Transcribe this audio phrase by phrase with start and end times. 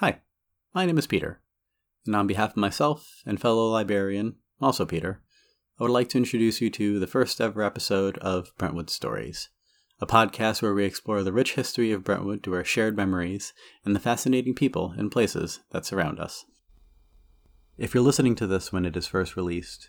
[0.00, 0.20] Hi,
[0.74, 1.40] my name is Peter,
[2.04, 5.22] and on behalf of myself and fellow librarian, also Peter,
[5.80, 9.48] I would like to introduce you to the first ever episode of Brentwood Stories,
[9.98, 13.54] a podcast where we explore the rich history of Brentwood through our shared memories
[13.86, 16.44] and the fascinating people and places that surround us.
[17.78, 19.88] If you're listening to this when it is first released,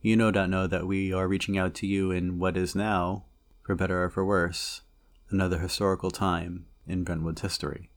[0.00, 3.26] you no doubt know that we are reaching out to you in what is now,
[3.66, 4.80] for better or for worse,
[5.28, 7.90] another historical time in Brentwood's history.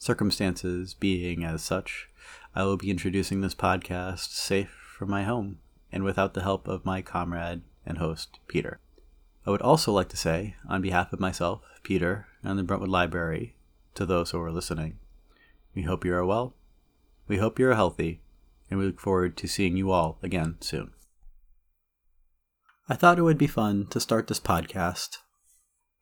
[0.00, 2.08] Circumstances being as such,
[2.54, 5.58] I will be introducing this podcast safe from my home
[5.92, 8.80] and without the help of my comrade and host, Peter.
[9.46, 13.56] I would also like to say, on behalf of myself, Peter, and the Brentwood Library,
[13.94, 14.98] to those who are listening,
[15.74, 16.54] we hope you are well,
[17.28, 18.22] we hope you are healthy,
[18.70, 20.92] and we look forward to seeing you all again soon.
[22.88, 25.18] I thought it would be fun to start this podcast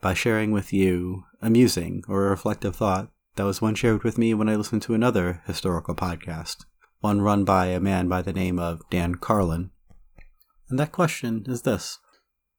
[0.01, 4.19] by sharing with you a musing or a reflective thought that was one shared with
[4.19, 6.65] me when I listened to another historical podcast,
[6.99, 9.71] one run by a man by the name of Dan Carlin.
[10.69, 12.01] And that question is this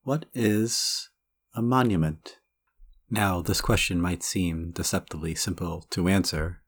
[0.04, 1.10] What is
[1.54, 2.38] a monument?
[3.10, 6.62] Now, this question might seem deceptively simple to answer.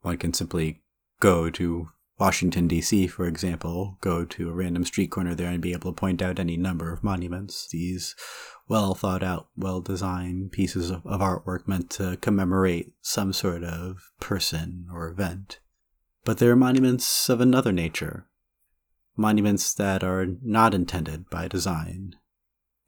[0.00, 0.80] One can simply
[1.20, 5.74] go to Washington, D.C., for example, go to a random street corner there and be
[5.74, 7.68] able to point out any number of monuments.
[7.68, 8.16] These
[8.68, 14.12] well thought out, well designed pieces of, of, artwork meant to commemorate some sort of
[14.20, 15.58] person or event.
[16.24, 18.26] But there are monuments of another nature,
[19.16, 22.16] monuments that are not intended by design.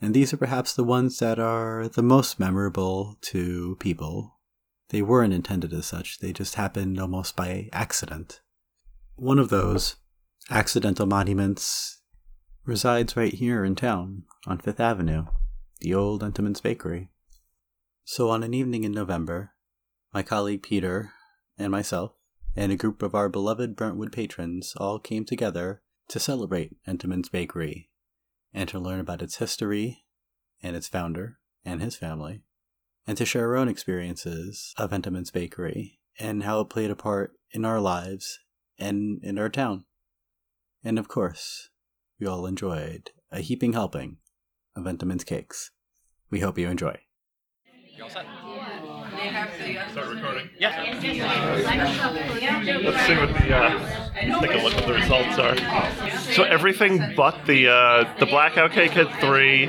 [0.02, 4.38] And these are perhaps the ones that are the most memorable to people.
[4.90, 8.40] They weren't intended as such, they just happened almost by accident.
[9.16, 9.96] One of those
[10.50, 12.00] accidental monuments
[12.64, 15.26] resides right here in town on Fifth Avenue,
[15.80, 17.08] the old Entenmann's Bakery.
[18.04, 19.52] So, on an evening in November,
[20.12, 21.12] my colleague Peter
[21.58, 22.12] and myself
[22.54, 27.90] and a group of our beloved Brentwood patrons all came together to celebrate Entenmann's Bakery
[28.52, 30.04] and to learn about its history
[30.62, 32.42] and its founder and his family,
[33.06, 37.32] and to share our own experiences of Entenmann's Bakery and how it played a part
[37.52, 38.40] in our lives
[38.78, 39.84] and in our town.
[40.84, 41.70] And of course,
[42.19, 44.19] we all enjoyed a heaping helping
[44.76, 45.70] of Entenmann's cakes.
[46.31, 46.98] We hope you enjoy.
[47.97, 48.26] You all set?
[49.92, 50.48] Start recording.
[50.58, 50.82] Yeah.
[52.82, 55.56] Let's see what the uh, take a look what the results are.
[56.32, 59.69] So everything but the uh, the blackout cake had three,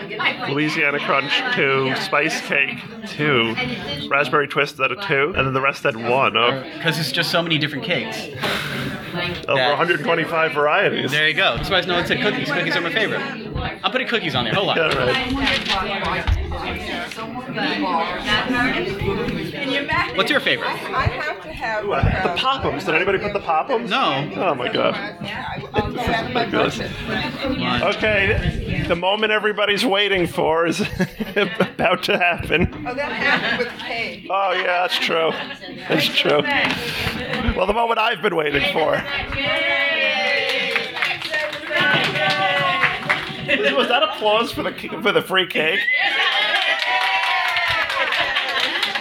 [0.49, 3.55] Louisiana Crunch two, spice cake two,
[4.09, 6.37] raspberry twist at a two, and then the rest had one.
[6.37, 8.17] Oh, Because it's just so many different cakes.
[9.49, 11.11] over 125 varieties.
[11.11, 11.57] There you go.
[11.57, 12.49] That's why no one said cookies.
[12.49, 13.50] Cookies are my favorite.
[13.61, 14.53] I'm putting cookies on there.
[14.53, 14.77] Hold on.
[14.77, 16.41] Yeah, right.
[20.15, 20.67] What's your favorite?
[20.67, 22.85] I have to have Ooh, I had the uh, pop'ems.
[22.85, 23.89] Did anybody put the pop'ems?
[23.89, 24.31] No.
[24.43, 24.95] Oh my god.
[25.73, 26.81] I'll go have my breakfast.
[27.97, 30.81] Okay, the moment everybody's waiting for is
[31.35, 32.73] about to happen.
[32.87, 34.27] Oh, that happened with cake.
[34.29, 35.31] Oh yeah, that's true.
[35.87, 36.41] That's true.
[37.55, 39.01] Well, the moment I've been waiting for.
[43.75, 44.71] Was that applause for the
[45.01, 45.79] for the free cake?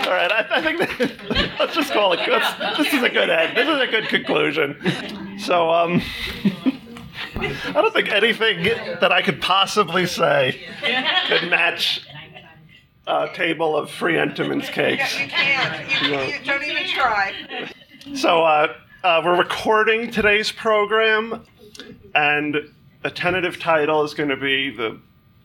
[0.07, 2.43] All right, I, I think that, let's just call it good.
[2.79, 3.57] This is a good end.
[3.57, 5.39] This is a good conclusion.
[5.39, 6.03] So, um,
[7.37, 8.65] I don't think anything
[9.01, 10.67] that I could possibly say
[11.29, 12.07] could match
[13.07, 15.19] a table of free Entenmann's cakes.
[15.19, 16.03] You can't.
[16.03, 17.33] You, you don't even try.
[18.15, 18.75] So uh,
[19.05, 21.45] uh, we're recording today's program,
[22.15, 24.99] and a tentative title is going to be the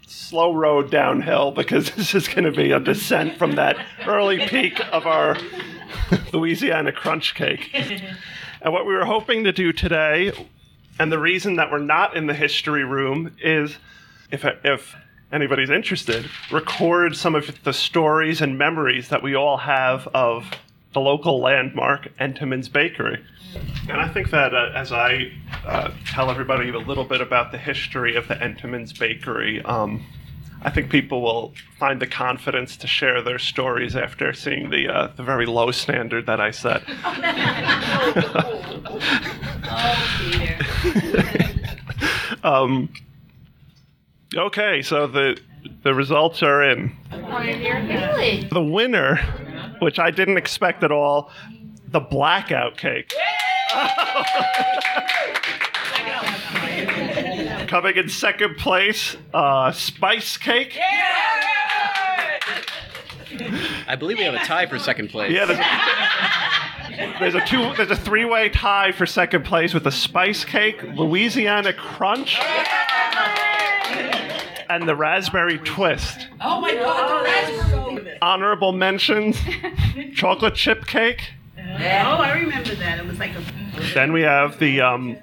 [0.07, 4.79] slow road downhill because this is going to be a descent from that early peak
[4.91, 5.38] of our
[6.33, 7.69] Louisiana crunch cake.
[8.61, 10.31] And what we were hoping to do today,
[10.99, 13.77] and the reason that we're not in the history room is
[14.31, 14.95] if if
[15.31, 20.51] anybody's interested, record some of the stories and memories that we all have of
[20.95, 23.23] the local landmark, Entenmann's Bakery.
[23.90, 25.31] And I think that uh, as I
[25.66, 30.05] uh, tell everybody a little bit about the history of the Entenmann's Bakery, um,
[30.64, 35.08] I think people will find the confidence to share their stories after seeing the uh,
[35.16, 36.81] the very low standard that I set.
[42.43, 42.90] um,
[44.34, 45.37] okay, so the
[45.84, 46.96] the results are in.
[48.49, 49.19] The winner,
[49.79, 51.31] which I didn't expect at all,
[51.87, 53.13] the blackout cake.
[57.67, 60.77] Coming in second place, uh, spice cake.
[63.87, 65.31] I believe we have a tie for second place.
[65.31, 65.59] Yeah, there's
[67.19, 70.81] there's a two there's a three way tie for second place with the spice cake,
[70.83, 72.39] Louisiana Crunch,
[74.69, 76.28] and the raspberry twist.
[76.41, 77.74] Oh my god, the raspberry.
[78.25, 79.37] Honorable mentions:
[80.16, 81.33] chocolate chip cake.
[81.59, 82.97] Oh, I remember that.
[82.97, 83.93] It was like a.
[83.93, 85.17] Then we have the um,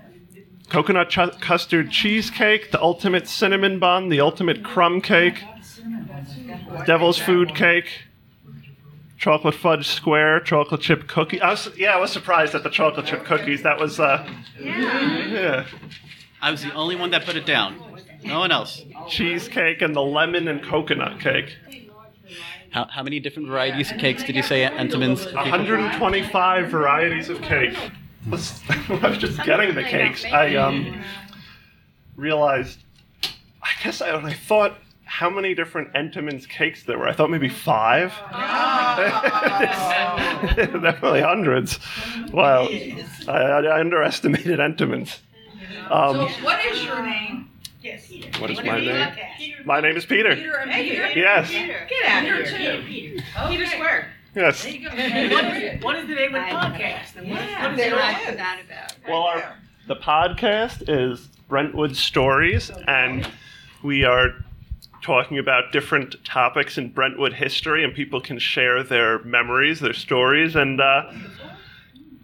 [0.69, 5.43] coconut ch- custard cheesecake, the ultimate cinnamon bun, the ultimate crumb cake,
[6.87, 8.05] devil's food cake,
[9.19, 11.41] chocolate fudge square, chocolate chip cookie.
[11.41, 13.65] I was, yeah, I was surprised at the chocolate chip cookies.
[13.65, 14.25] That was, uh,
[14.61, 15.67] yeah,
[16.41, 17.83] I was the only one that put it down.
[18.23, 18.81] No one else.
[19.09, 21.57] cheesecake and the lemon and coconut cake.
[22.73, 25.27] How, how many different varieties of cakes did you say at Entenmann's?
[25.33, 27.77] 125 varieties of cake.
[28.27, 28.63] I was
[29.19, 30.25] just getting the cakes.
[30.25, 31.03] I um,
[32.17, 32.79] realized,
[33.63, 37.09] I guess I, I thought how many different Entenmann's cakes there were.
[37.09, 38.15] I thought maybe five.
[40.57, 41.79] Definitely hundreds.
[42.33, 42.69] Wow.
[43.29, 45.21] I, I underestimated Entenmann's.
[45.91, 47.51] Um, What is your name?
[47.83, 48.11] Yes.
[48.41, 49.13] what is my name?
[49.65, 50.35] My name is Peter.
[50.37, 51.11] Peter and Peter?
[51.15, 51.51] Yes.
[51.51, 52.83] Get out of here.
[52.87, 53.25] Peter.
[53.49, 54.09] Peter Square.
[54.35, 54.63] Yes.
[54.63, 54.95] There you go.
[55.35, 57.17] What is, what is the name of the podcast?
[57.17, 58.65] And what, Yeah, what is there your it act- is.
[58.65, 58.95] about?
[59.09, 59.57] Well, our,
[59.89, 63.29] the podcast is Brentwood Stories, and
[63.83, 64.31] we are
[65.03, 70.55] talking about different topics in Brentwood history, and people can share their memories, their stories,
[70.57, 71.13] and uh,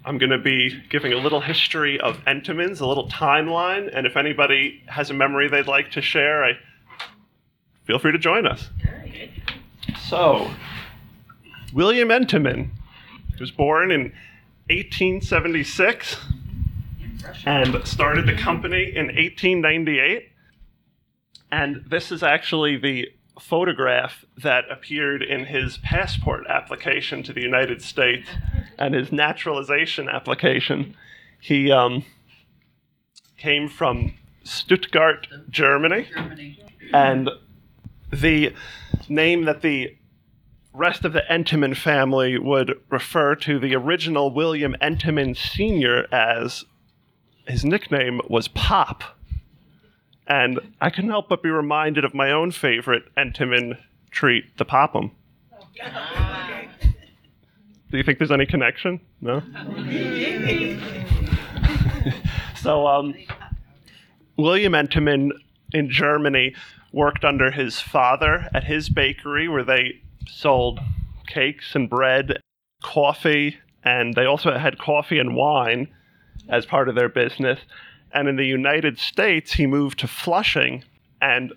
[0.08, 4.16] I'm going to be giving a little history of Entenmann's, a little timeline, and if
[4.16, 6.52] anybody has a memory they'd like to share, I
[7.84, 8.70] feel free to join us.
[10.08, 10.50] So,
[11.74, 12.70] William Entenmann
[13.38, 14.14] was born in
[14.70, 16.16] 1876
[17.44, 20.30] and started the company in 1898.
[21.52, 27.82] And this is actually the photograph that appeared in his passport application to the United
[27.82, 28.28] States
[28.78, 30.96] and his naturalization application.
[31.40, 32.04] He um,
[33.36, 36.08] came from Stuttgart, Germany,
[36.92, 37.30] and
[38.10, 38.54] the
[39.08, 39.96] name that the
[40.72, 46.06] rest of the Entenmann family would refer to the original William Entenmann Sr.
[46.12, 46.64] as
[47.46, 49.17] his nickname was Pop.
[50.28, 53.78] And I couldn't help but be reminded of my own favorite Entenmann
[54.10, 55.10] treat, the Pop'em.
[57.90, 59.00] Do you think there's any connection?
[59.22, 59.42] No?
[62.56, 63.14] so, um,
[64.36, 65.30] William Entenmann
[65.72, 66.54] in Germany
[66.92, 70.80] worked under his father at his bakery where they sold
[71.26, 72.40] cakes and bread,
[72.82, 75.88] coffee, and they also had coffee and wine
[76.48, 77.58] as part of their business.
[78.12, 80.84] And in the United States, he moved to Flushing,
[81.20, 81.52] and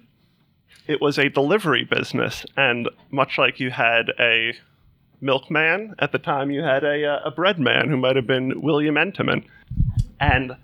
[0.87, 2.45] it was a delivery business.
[2.57, 4.53] And much like you had a
[5.21, 8.61] milkman, at the time you had a, uh, a bread man who might have been
[8.61, 9.45] William Entenmann.
[10.19, 10.55] And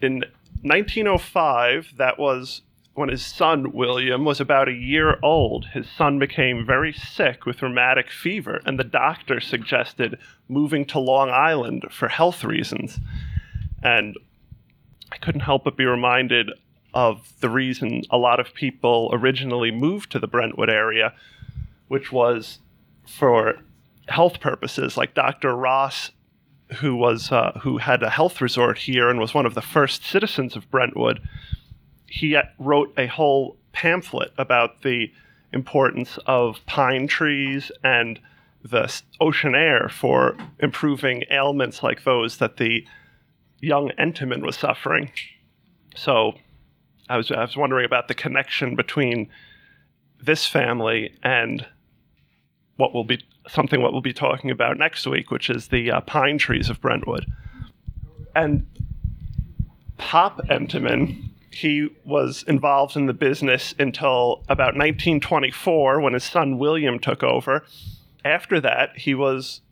[0.00, 0.24] in
[0.62, 2.62] 1905, that was
[2.94, 5.66] when his son William was about a year old.
[5.66, 10.18] His son became very sick with rheumatic fever, and the doctor suggested
[10.48, 12.98] moving to Long Island for health reasons.
[13.82, 14.16] And
[15.12, 16.50] I couldn't help but be reminded
[16.94, 21.14] of the reason a lot of people originally moved to the Brentwood area,
[21.88, 22.58] which was
[23.06, 23.58] for
[24.08, 25.54] health purposes, like Dr.
[25.54, 26.10] Ross
[26.74, 30.04] who was uh, who had a health resort here and was one of the first
[30.04, 31.20] citizens of Brentwood,
[32.06, 35.12] he uh, wrote a whole pamphlet about the
[35.52, 38.18] importance of pine trees and
[38.62, 42.84] the ocean air for improving ailments like those that the
[43.60, 45.10] young Entenmann was suffering.
[45.94, 46.34] So,
[47.08, 49.28] I was I was wondering about the connection between
[50.22, 51.66] this family and
[52.76, 56.00] what will be something what we'll be talking about next week, which is the uh,
[56.00, 57.26] pine trees of Brentwood.
[58.34, 58.66] And
[59.98, 66.98] Pop Entenmann, he was involved in the business until about 1924 when his son William
[66.98, 67.64] took over.
[68.24, 69.62] After that, he was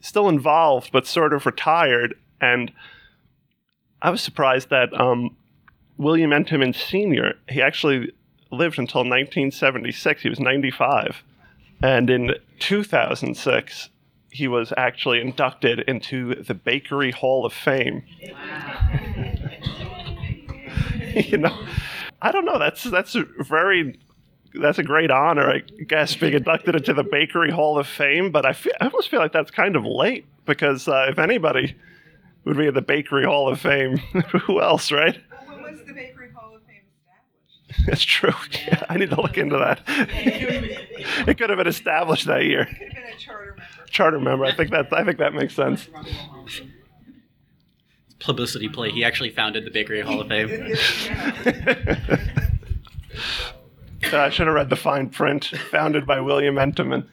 [0.00, 2.14] still involved but sort of retired.
[2.40, 2.72] And
[4.00, 5.36] I was surprised that um,
[5.96, 8.12] William Entenmann Sr., he actually
[8.50, 10.22] lived until 1976.
[10.22, 11.22] He was 95.
[11.82, 13.88] And in 2006,
[14.30, 18.02] he was actually inducted into the Bakery Hall of Fame.
[21.14, 21.66] you know,
[22.20, 22.58] I don't know.
[22.58, 23.98] That's that's a very
[24.54, 28.30] that's a great honor, I guess, being inducted into the Bakery Hall of Fame.
[28.30, 31.76] But I feel, I almost feel like that's kind of late because uh, if anybody
[32.44, 33.96] would be in the Bakery Hall of Fame,
[34.46, 35.18] who else, right?
[35.46, 36.82] When was the Bakery Hall of Fame
[37.68, 37.86] established?
[37.86, 38.32] That's true.
[38.66, 39.80] Yeah, I need to look into that.
[41.28, 42.62] it could have been established that year.
[42.62, 43.86] It Could have been a charter member.
[43.90, 44.44] charter member.
[44.44, 45.88] I think that I think that makes sense.
[48.20, 48.90] Publicity play.
[48.90, 50.74] He actually founded the Bakery Hall of Fame.
[54.12, 55.46] Uh, I should have read the fine print.
[55.70, 57.06] Founded by William Entenmann.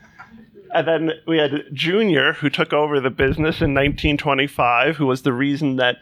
[0.76, 5.32] And then we had Junior, who took over the business in 1925, who was the
[5.32, 6.00] reason that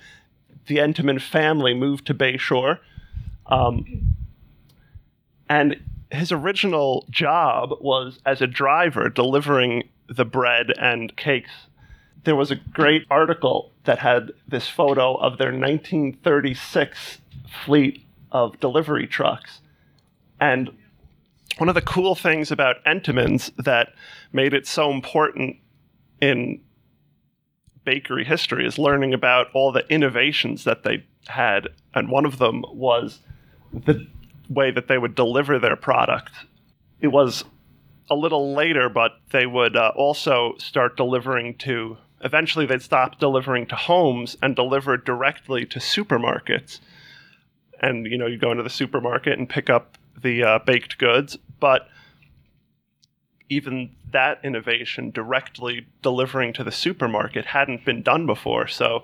[0.65, 2.79] the Entenmann family moved to Bayshore.
[3.45, 4.15] Um,
[5.47, 5.79] and
[6.11, 11.51] his original job was as a driver delivering the bread and cakes.
[12.23, 17.19] There was a great article that had this photo of their 1936
[17.63, 19.59] fleet of delivery trucks.
[20.41, 20.71] And
[21.57, 23.93] one of the cool things about Entenmann's that
[24.33, 25.57] made it so important
[26.19, 26.61] in
[27.85, 31.67] bakery history is learning about all the innovations that they had.
[31.93, 33.19] And one of them was
[33.71, 34.07] the
[34.49, 36.31] way that they would deliver their product.
[36.99, 37.43] It was
[38.09, 43.65] a little later, but they would uh, also start delivering to, eventually, they'd stop delivering
[43.67, 46.79] to homes and deliver directly to supermarkets.
[47.81, 51.37] And, you know, you go into the supermarket and pick up the uh, baked goods,
[51.59, 51.87] but
[53.49, 58.67] even that innovation directly delivering to the supermarket hadn't been done before.
[58.67, 59.03] So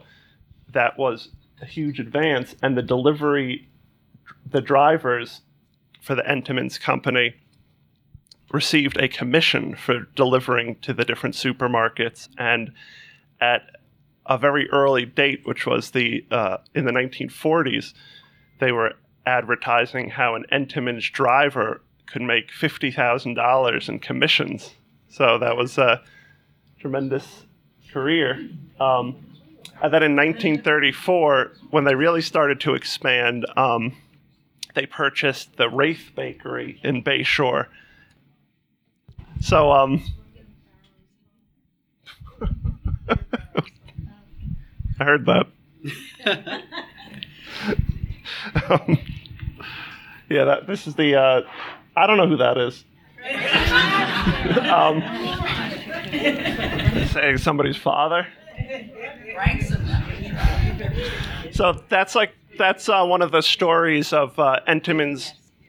[0.72, 1.30] that was
[1.62, 2.56] a huge advance.
[2.64, 3.68] And the delivery,
[4.50, 5.42] the drivers
[6.02, 7.36] for the Entenmann's company
[8.52, 12.30] received a commission for delivering to the different supermarkets.
[12.38, 12.72] And
[13.42, 13.64] at
[14.26, 17.94] a very early date, which was the uh, in the 1940s,
[18.60, 18.94] they were
[19.26, 24.74] advertising how an Entenmann's driver could make fifty thousand dollars in commissions.
[25.10, 26.02] So that was a
[26.80, 27.46] tremendous
[27.92, 28.50] career.
[28.80, 29.18] Um,
[29.82, 33.96] and then in 1934, when they really started to expand, um,
[34.76, 37.68] they purchased the Wraith Bakery in Bayshore.
[39.42, 40.04] So, um,
[45.00, 45.48] I heard that.
[48.70, 48.98] um,
[50.30, 51.16] yeah, that this is the.
[51.16, 51.42] Uh,
[51.96, 52.84] I don't know who that is.
[54.70, 55.02] um,
[57.08, 58.28] saying somebody's father.
[61.52, 64.60] So that's like that's uh, one of the stories of uh,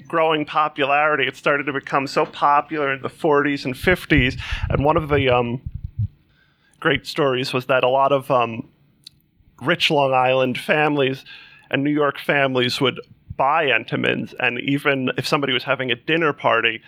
[0.06, 1.26] growing popularity.
[1.26, 5.28] It started to become so popular in the 40s and 50s, and one of the
[5.28, 5.62] um,
[6.80, 8.68] great stories was that a lot of um,
[9.62, 11.24] rich Long Island families
[11.70, 13.00] and New York families would
[13.36, 16.82] buy Entenmann's, and even if somebody was having a dinner party,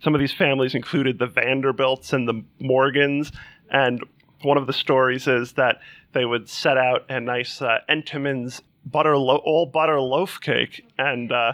[0.00, 3.32] some of these families included the Vanderbilts and the Morgans,
[3.70, 4.02] and
[4.42, 5.80] one of the stories is that
[6.12, 11.32] they would set out a nice uh, Entenmann's butter lo- all butter loaf cake, and
[11.32, 11.52] uh,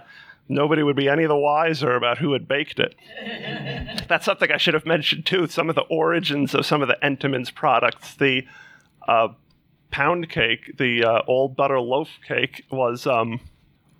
[0.49, 2.95] nobody would be any the wiser about who had baked it.
[4.09, 5.47] That's something I should have mentioned too.
[5.47, 8.43] Some of the origins of some of the Entenmann's products, the
[9.09, 9.29] uh,
[9.91, 13.41] pound cake, the uh, old butter loaf cake, was um,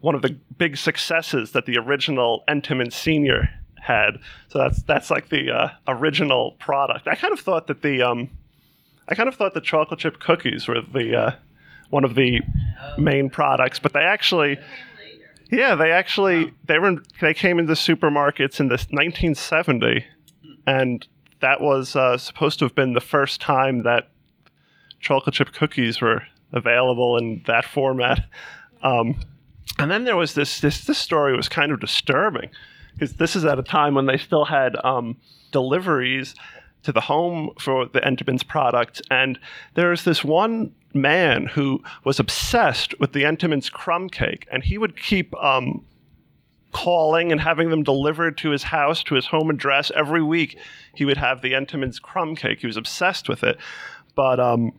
[0.01, 3.49] one of the big successes that the original Entenmann Senior
[3.85, 4.19] had.
[4.49, 7.07] So that's that's like the uh, original product.
[7.07, 8.31] I kind of thought that the um,
[9.09, 11.31] I kind of thought the chocolate chip cookies were the uh,
[11.91, 12.41] one of the
[12.99, 14.59] main products, but they actually,
[15.51, 20.05] yeah, they actually they were they came into supermarkets in this 1970,
[20.67, 21.07] and
[21.41, 24.09] that was uh, supposed to have been the first time that
[25.01, 26.23] chocolate chip cookies were
[26.53, 28.25] available in that format.
[28.83, 29.21] Um,
[29.79, 32.49] and then there was this this this story was kind of disturbing
[32.95, 35.17] because this is at a time when they still had um,
[35.53, 36.35] deliveries
[36.85, 39.03] to the home for the Entenmann's product.
[39.11, 39.39] And
[39.75, 44.97] there's this one man who was obsessed with the Entenmann's crumb cake, and he would
[45.01, 45.85] keep um,
[46.73, 50.59] calling and having them delivered to his house, to his home address every week.
[50.95, 52.61] He would have the Entenmann's crumb cake.
[52.61, 53.59] He was obsessed with it,
[54.15, 54.73] but um,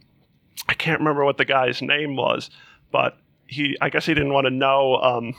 [0.69, 2.49] I can't remember what the guy's name was.
[2.91, 3.17] But
[3.47, 4.95] he, I guess he didn't want to know.
[4.97, 5.33] Um,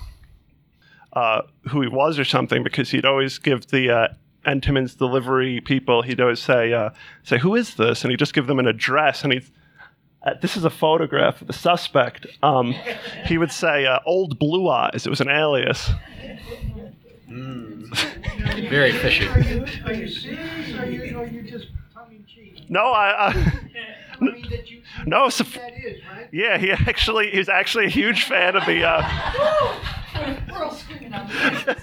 [1.17, 4.09] uh, who he was or something because he'd always give the uh,
[4.45, 6.91] Entenmann's delivery people, he'd always say, uh,
[7.25, 8.05] say, who is this?
[8.05, 9.25] And he'd just give them an address.
[9.25, 9.47] And he'd,
[10.23, 12.27] uh, this is a photograph of the suspect.
[12.43, 12.75] Um,
[13.25, 15.07] he would say, uh, Old Blue Eyes.
[15.07, 15.91] It was an alias.
[17.27, 19.27] Very fishy.
[19.27, 22.69] Are you, are you serious or are you, are you just tongue in cheek?
[22.69, 23.29] No, I.
[23.29, 23.63] I
[24.19, 26.29] I mean, that you, no, so, that is, right?
[26.33, 28.83] yeah, he actually he was actually a huge fan of the.
[30.67, 31.77] All screaming on the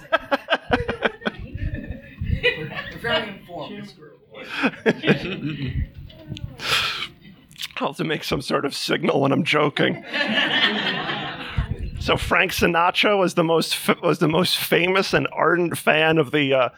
[3.02, 3.94] Very informed.
[7.78, 10.04] I'll have to make some sort of signal when I'm joking.
[12.00, 16.32] so Frank Sinatra was the most fa- was the most famous and ardent fan of
[16.32, 16.70] the uh,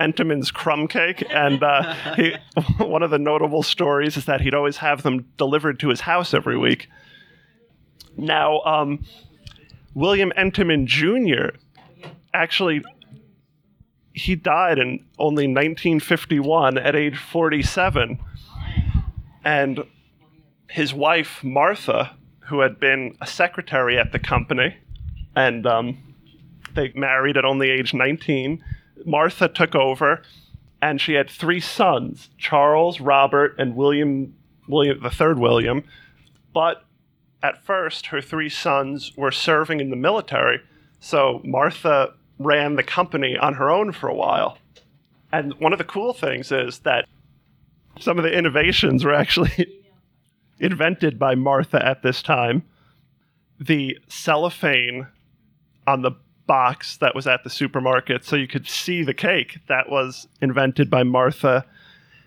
[0.00, 2.34] Entenmann's crumb cake, and uh, he,
[2.84, 6.34] one of the notable stories is that he'd always have them delivered to his house
[6.34, 6.88] every week.
[8.16, 9.04] Now, um,
[9.94, 11.56] William Entenmann Jr.
[12.32, 12.82] actually
[14.18, 18.18] he died in only 1951 at age 47,
[19.44, 19.84] and
[20.68, 24.76] his wife Martha, who had been a secretary at the company,
[25.36, 26.14] and um,
[26.74, 28.62] they married at only age 19.
[29.04, 30.22] Martha took over,
[30.82, 34.34] and she had three sons: Charles, Robert, and William.
[34.68, 35.82] William, the third William.
[36.52, 36.84] But
[37.42, 40.60] at first, her three sons were serving in the military,
[41.00, 44.58] so Martha ran the company on her own for a while.
[45.32, 47.06] And one of the cool things is that
[48.00, 49.66] some of the innovations were actually
[50.60, 52.62] invented by Martha at this time.
[53.60, 55.08] The cellophane
[55.86, 56.12] on the
[56.46, 60.88] box that was at the supermarket so you could see the cake that was invented
[60.88, 61.64] by Martha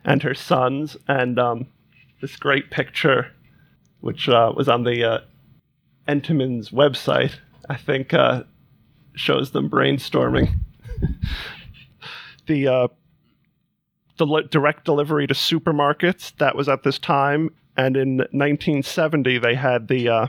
[0.03, 1.68] and her sons and um,
[2.22, 3.32] this great picture
[4.01, 5.20] which uh, was on the uh,
[6.08, 7.34] website
[7.70, 8.43] I think uh,
[9.15, 10.53] shows them brainstorming
[12.48, 12.88] the uh,
[14.51, 20.10] direct delivery to supermarkets that was at this time and in 1970 they had the
[20.10, 20.27] uh,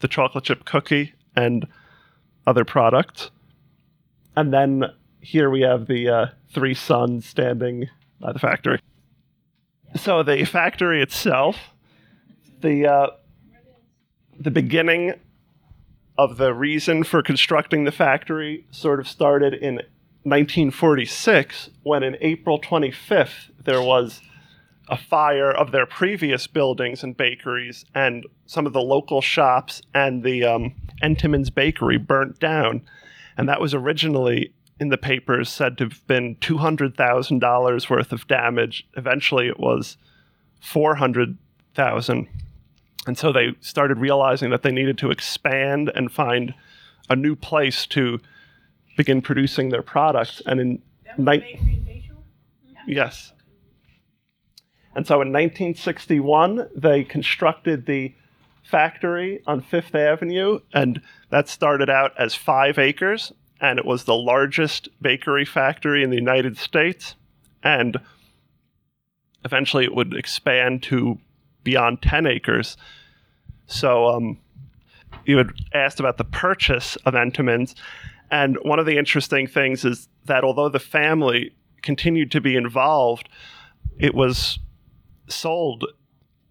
[0.00, 1.66] the chocolate chip cookie and
[2.46, 3.30] other products.
[4.36, 4.84] And then
[5.20, 7.88] here we have the uh, three sons standing
[8.20, 8.80] by the factory.
[9.96, 11.56] So the factory itself,
[12.60, 13.06] the uh,
[14.38, 15.14] the beginning
[16.18, 19.76] of the reason for constructing the factory sort of started in
[20.24, 24.20] 1946 when in April 25th there was
[24.90, 30.24] a fire of their previous buildings and bakeries, and some of the local shops and
[30.24, 30.74] the um,
[31.54, 32.82] bakery burnt down.
[33.36, 38.86] And that was originally in the papers said to have been $200,000 worth of damage.
[38.96, 39.96] Eventually, it was
[40.60, 42.28] 400,000.
[43.10, 46.54] And so they started realizing that they needed to expand and find
[47.08, 48.20] a new place to
[48.96, 50.40] begin producing their products.
[50.46, 50.82] And in
[51.18, 52.04] ni-
[52.86, 53.32] yes,
[54.94, 58.14] and so in 1961, they constructed the
[58.62, 64.14] factory on Fifth Avenue, and that started out as five acres, and it was the
[64.14, 67.16] largest bakery factory in the United States.
[67.60, 67.96] And
[69.44, 71.18] eventually it would expand to
[71.64, 72.76] beyond 10 acres.
[73.70, 74.38] So um,
[75.24, 77.74] you had asked about the purchase of Entenmann's,
[78.30, 81.52] and one of the interesting things is that although the family
[81.82, 83.28] continued to be involved,
[83.98, 84.58] it was
[85.28, 85.86] sold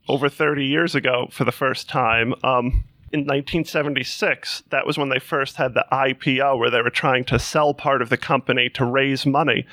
[0.07, 2.33] over 30 years ago for the first time.
[2.43, 7.23] Um, in 1976, that was when they first had the IPO, where they were trying
[7.25, 9.65] to sell part of the company to raise money.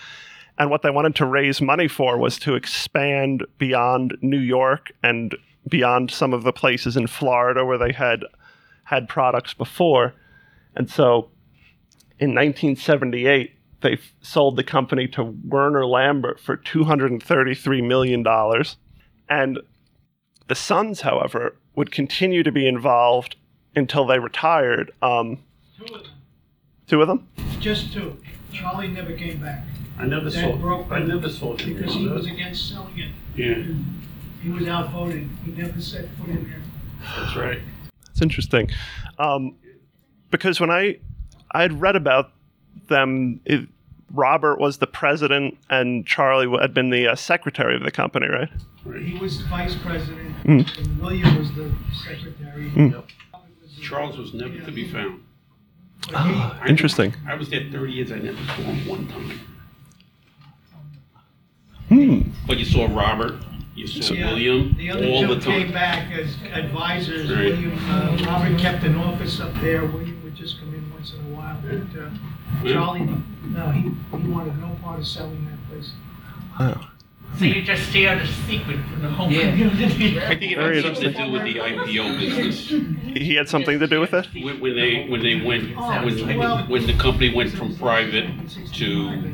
[0.58, 5.34] And what they wanted to raise money for was to expand beyond New York and
[5.68, 8.20] beyond some of the places in Florida where they had
[8.84, 10.14] had products before.
[10.74, 11.28] And so
[12.18, 18.24] in 1978, they sold the company to Warner Lambert for $233 million.
[19.28, 19.58] And
[20.48, 23.36] the sons, however, would continue to be involved
[23.74, 24.92] until they retired.
[25.02, 25.38] Um,
[25.76, 26.12] Two of them.
[26.86, 27.28] two of them?
[27.60, 28.16] Just two.
[28.52, 29.64] Charlie never came back.
[29.98, 30.56] I never That saw.
[30.56, 31.74] broke I never saw him.
[31.74, 33.10] Because he was against selling it.
[33.34, 33.62] Yeah,
[34.46, 35.28] He was outvoted.
[35.44, 36.60] He never set foot in there.
[37.18, 37.58] that's right.
[38.10, 38.70] It's interesting.
[39.18, 39.56] Um,
[40.30, 40.98] because when I
[41.50, 42.30] I had read about
[42.86, 43.68] them, it,
[44.12, 48.48] Robert was the president and Charlie had been the uh, secretary of the company, right?
[49.02, 50.78] He was vice president, Mm.
[50.78, 51.72] and William was the
[52.04, 52.70] secretary.
[52.70, 52.92] Mm.
[53.32, 55.22] Robert was Charles was never to be found.
[56.12, 57.14] But he- I- Interesting.
[57.26, 58.12] I was there 30 years.
[58.12, 59.40] I never saw him one time.
[61.88, 62.20] Hmm.
[62.46, 63.34] But you saw Robert.
[63.76, 65.72] You saw Yeah, William The other all two the came time.
[65.72, 67.30] back as advisors.
[67.30, 67.50] Right.
[67.52, 69.84] William, uh, Robert kept an office up there.
[69.84, 71.58] William would just come in once in a while.
[71.62, 72.08] But uh,
[72.64, 72.72] Yeah.
[72.72, 73.08] Charlie,
[73.50, 73.82] no, he,
[74.18, 75.92] he wanted no part of selling that place.
[76.58, 76.88] Wow.
[77.38, 79.50] So you just shared a secret from the whole Yeah.
[79.50, 80.18] community.
[80.20, 82.68] I think it Very had something to do with the IPO business.
[83.14, 84.26] He had something to do with it.
[84.42, 88.26] When, when they when they went when, well- when the company went from private
[88.74, 89.32] to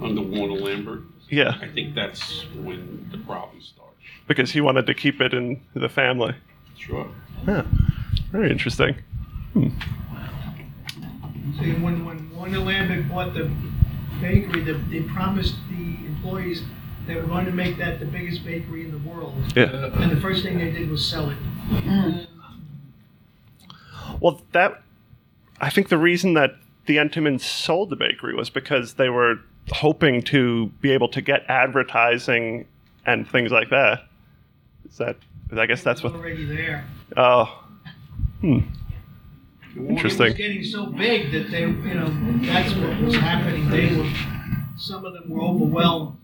[0.00, 1.02] under Warner Lambert.
[1.30, 3.94] Yeah, I think that's when the problem started.
[4.26, 6.34] because he wanted to keep it in the family.
[6.76, 7.08] Sure.
[7.46, 7.64] Yeah.
[8.30, 8.96] Very interesting.
[9.54, 9.70] Wow.
[11.58, 13.50] See, when, when Warner Lambert bought the
[14.20, 16.62] bakery, the, they promised the employees
[17.06, 19.34] they were going to make that the biggest bakery in the world.
[19.56, 19.86] Yeah.
[19.94, 21.38] And the first thing they did was sell it.
[21.70, 22.26] Mm.
[24.20, 24.82] Well, that
[25.60, 29.36] I think the reason that the Entenmann's sold the bakery was because they were
[29.72, 32.66] hoping to be able to get advertising
[33.06, 34.04] and things like that.
[34.88, 35.16] Is that?
[35.56, 36.14] I guess that's what.
[36.14, 36.84] Already there.
[37.16, 37.64] Oh,
[38.40, 38.60] hmm.
[39.76, 40.26] It interesting.
[40.26, 42.08] It was getting so big that they, you know,
[42.42, 43.70] that's what was happening.
[43.70, 44.10] They were,
[44.76, 46.16] some of them were overwhelmed.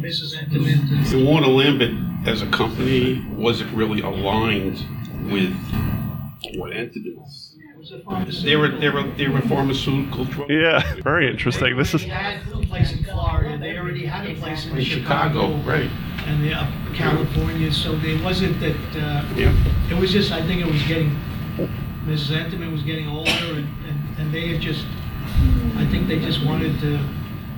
[0.00, 0.34] Mrs.
[0.34, 1.92] Entenmann and The Warner Lambert
[2.26, 4.82] as a company wasn't really aligned
[5.30, 5.54] with
[6.54, 7.41] what entities.
[7.92, 8.44] Was a pharmaceutical.
[8.50, 10.50] They were they were they were pharmaceutical drug.
[10.50, 11.76] Yeah, very interesting.
[11.76, 13.58] This is They had a place in Florida.
[13.58, 15.90] They already had a place in In Chicago, right?
[16.26, 17.72] and the, up California.
[17.72, 18.76] So it wasn't that.
[18.96, 19.54] Uh, Yeah.
[19.90, 20.32] it was just.
[20.32, 21.18] I think it was getting.
[22.06, 22.34] Mrs.
[22.36, 24.84] Entenmann was getting older, and, and, and they had just.
[25.76, 26.98] I think they just wanted to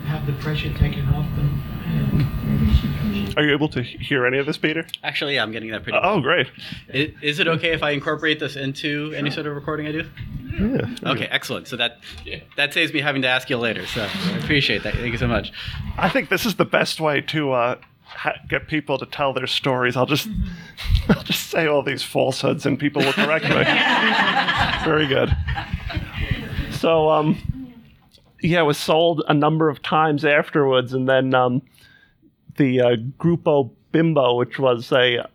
[0.06, 1.62] have the pressure taken off them.
[3.36, 4.86] Are you able to hear any of this, Peter?
[5.02, 5.98] Actually, yeah, I'm getting that pretty.
[6.00, 6.46] Oh, great.
[6.92, 10.04] I- Is it okay if I incorporate this into any sort of recording I do?
[10.58, 11.10] Yeah.
[11.12, 11.66] Okay, excellent.
[11.66, 11.98] So that
[12.56, 13.86] that saves me having to ask you later.
[13.86, 14.94] So I appreciate that.
[14.94, 15.52] Thank you so much.
[15.98, 19.48] I think this is the best way to uh, ha- get people to tell their
[19.48, 19.96] stories.
[19.96, 20.28] I'll just,
[21.08, 23.50] I'll just say all these falsehoods, and people will correct me.
[24.84, 25.34] Very good.
[26.70, 27.36] So, um,
[28.44, 31.62] yeah, it was sold a number of times afterwards, and then um,
[32.56, 35.26] the uh, Grupo Bimbo, which was a,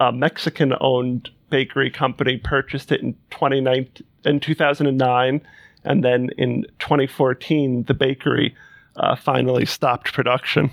[0.00, 5.42] a Mexican-owned bakery company, purchased it in 2019, in 2009,
[5.84, 8.56] and then in 2014, the bakery
[8.96, 10.70] uh, finally stopped production.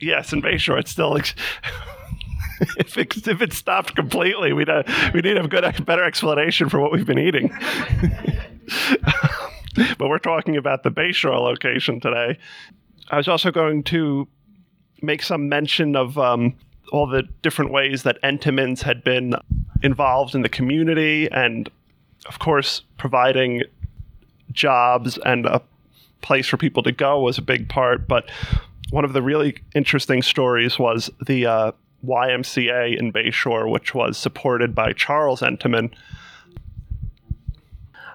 [0.00, 1.16] Yes, in Bayshore, it's still.
[1.16, 1.34] Ex-
[2.78, 6.78] if, it, if it stopped completely, we'd uh, we need a good, better explanation for
[6.78, 7.52] what we've been eating.
[9.98, 12.38] but we're talking about the Bayshore location today.
[13.10, 14.28] I was also going to
[15.02, 16.54] make some mention of um,
[16.92, 19.34] all the different ways that Entenmann's had been
[19.82, 21.70] involved in the community, and
[22.26, 23.62] of course, providing
[24.52, 25.62] jobs and a
[26.20, 28.06] place for people to go was a big part.
[28.06, 28.30] But
[28.90, 31.72] one of the really interesting stories was the uh,
[32.04, 35.92] YMCA in Bayshore, which was supported by Charles Entenmann.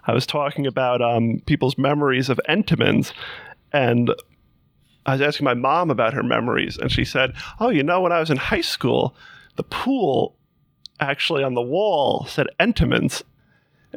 [0.06, 3.13] I was talking about um, people's memories of Entenmann's,
[3.74, 4.13] and
[5.06, 8.12] I was asking my mom about her memories, and she said, "Oh, you know, when
[8.12, 9.15] I was in high school,
[9.56, 10.36] the pool
[11.00, 13.24] actually on the wall said Entenmann's."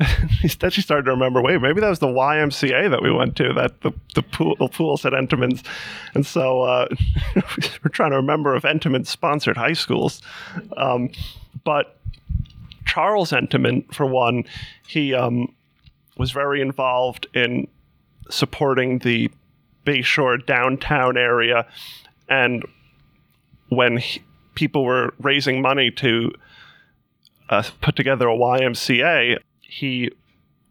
[0.42, 1.42] Instead, she started to remember.
[1.42, 3.52] Wait, maybe that was the YMCA that we went to.
[3.52, 5.62] That the the pool the pool said Entenmann's,
[6.14, 6.88] and so uh,
[7.36, 10.22] we're trying to remember if Entenmann sponsored high schools.
[10.76, 11.10] Um,
[11.64, 11.98] but
[12.86, 14.44] Charles Entenmann, for one,
[14.86, 15.54] he um,
[16.18, 17.68] was very involved in
[18.28, 19.30] supporting the
[19.86, 21.66] Bayshore downtown area,
[22.28, 22.62] and
[23.70, 24.22] when he,
[24.54, 26.30] people were raising money to
[27.48, 30.10] uh, put together a YMCA, he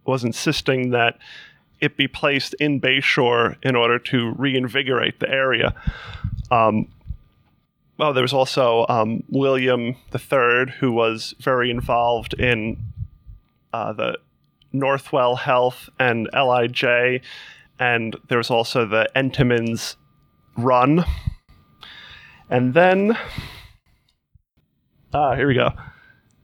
[0.05, 1.17] was insisting that
[1.79, 5.73] it be placed in Bayshore in order to reinvigorate the area.
[6.51, 6.87] Um,
[7.97, 12.77] well, there was also um, William III, who was very involved in
[13.73, 14.17] uh, the
[14.73, 17.21] Northwell Health and LIJ,
[17.79, 19.97] and there was also the Entenmann's
[20.57, 21.05] Run.
[22.49, 23.17] And then,
[25.13, 25.71] ah, here we go.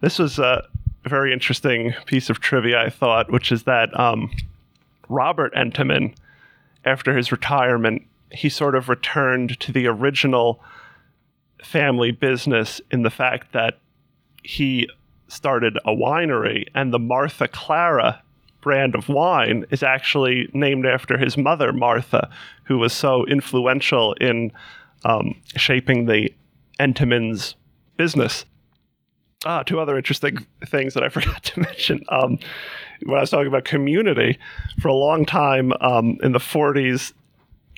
[0.01, 0.67] This was a
[1.05, 4.31] very interesting piece of trivia, I thought, which is that um,
[5.09, 6.15] Robert Entenmann,
[6.85, 10.61] after his retirement, he sort of returned to the original
[11.63, 13.79] family business in the fact that
[14.43, 14.87] he
[15.33, 18.21] started a winery, and the Martha Clara
[18.61, 22.29] brand of wine is actually named after his mother, Martha,
[22.63, 24.51] who was so influential in
[25.03, 26.33] um, shaping the
[26.79, 27.55] Entenmann's
[27.97, 28.45] business.
[29.45, 32.03] Ah, two other interesting things that I forgot to mention.
[32.09, 32.39] Um,
[33.05, 34.39] when I was talking about community,
[34.79, 37.13] for a long time um, in the 40s,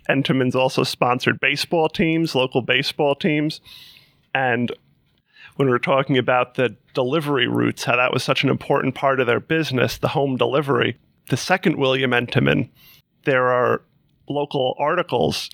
[0.08, 3.60] Entenmann's also sponsored baseball teams, local baseball teams.
[4.36, 4.72] And
[5.56, 9.20] when we were talking about the delivery routes, how that was such an important part
[9.20, 10.98] of their business, the home delivery,
[11.30, 12.70] the second William Entenmann,
[13.24, 13.82] there are
[14.28, 15.50] local articles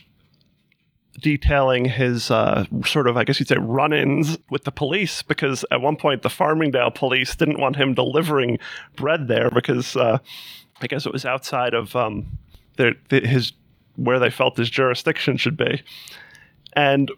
[1.20, 5.66] detailing his uh, sort of, I guess you'd say, run ins with the police because
[5.72, 8.60] at one point the Farmingdale police didn't want him delivering
[8.96, 10.20] bread there because uh,
[10.82, 12.38] I guess it was outside of um,
[12.78, 13.54] their, his
[13.98, 15.84] where they felt his jurisdiction should be.
[16.74, 17.12] And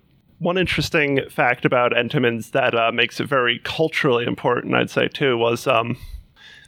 [0.43, 5.37] one interesting fact about Entenmann's that uh, makes it very culturally important, I'd say too,
[5.37, 5.97] was um,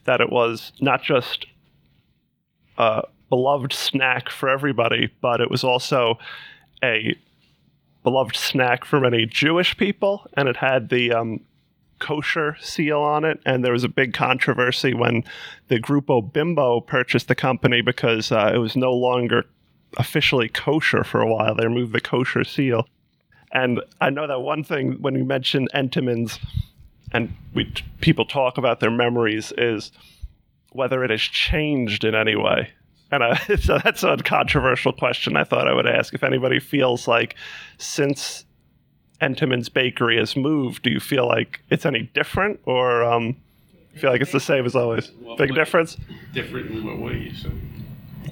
[0.06, 1.46] that it was not just
[2.78, 6.18] a beloved snack for everybody, but it was also
[6.84, 7.16] a
[8.04, 11.42] beloved snack for many Jewish people, and it had the um,
[12.00, 13.42] kosher seal on it.
[13.46, 15.24] And there was a big controversy when
[15.68, 19.46] the Grupo Bimbo purchased the company because uh, it was no longer
[19.98, 21.56] officially kosher for a while.
[21.56, 22.88] They removed the kosher seal.
[23.56, 26.38] And I know that one thing when we mention Entenmann's
[27.14, 29.94] and we people talk about their memories is
[30.74, 32.70] whether it has changed in any way.
[33.12, 33.24] And
[33.62, 36.14] so that's a controversial question I thought I would ask.
[36.14, 37.36] If anybody feels like
[37.78, 38.44] since
[39.22, 43.38] Entenmann's Bakery has moved, do you feel like it's any different or um,
[43.96, 45.12] feel like it's the same as always?
[45.22, 45.56] What Big way?
[45.56, 45.96] difference?
[46.34, 47.46] Different in what ways?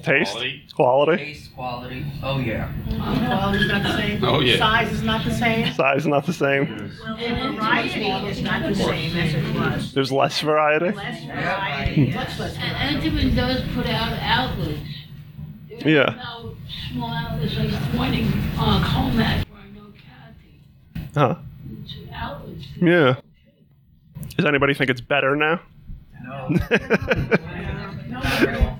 [0.04, 0.32] Taste?
[0.32, 0.62] Quality?
[0.74, 1.16] Quality?
[1.16, 2.06] Taste, quality.
[2.22, 2.70] Oh, yeah.
[2.88, 4.22] Quality's not the same.
[4.22, 4.58] Oh, yeah.
[4.58, 5.72] Size is not the same.
[5.72, 6.92] Size not the same.
[7.18, 9.94] And variety is not the same as it was.
[9.94, 10.90] There's less variety.
[10.94, 13.10] Less variety, much less variety.
[13.10, 14.78] Entenmann does put out outlets.
[15.70, 16.14] Yeah.
[16.16, 16.50] Now,
[16.92, 18.26] small outlets like one in
[18.58, 21.10] uh, Commack where I Kathy.
[21.14, 21.36] Huh.
[21.88, 22.66] Two outlets.
[22.76, 23.16] Yeah.
[24.36, 25.60] Does anybody think it's better now?
[26.22, 26.58] No.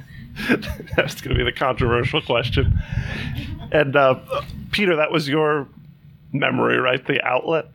[0.97, 2.83] That's going to be the controversial question.
[3.73, 4.21] And uh,
[4.71, 5.69] Peter, that was your
[6.33, 7.05] memory, right?
[7.05, 7.67] The outlet.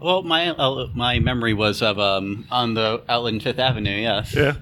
[0.00, 4.34] Well, my uh, my memory was of um, on the outlet in Fifth Avenue, yes.
[4.34, 4.54] Yeah.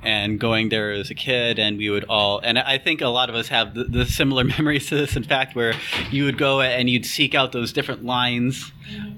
[0.00, 3.28] And going there as a kid, and we would all, and I think a lot
[3.28, 5.16] of us have the, the similar memories to this.
[5.16, 5.74] In fact, where
[6.12, 8.70] you would go and you'd seek out those different lines